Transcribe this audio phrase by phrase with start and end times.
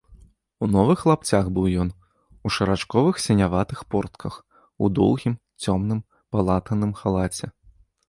[0.67, 1.89] У новых лапцях быў ён,
[2.47, 4.33] у шарачковых сіняватых портках,
[4.83, 5.33] у доўгім,
[5.67, 6.05] цёмным,
[6.37, 7.45] палатаным халаце.